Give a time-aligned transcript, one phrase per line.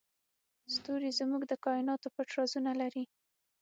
[0.73, 3.03] ستوري زموږ د کایناتو پټ رازونه لري.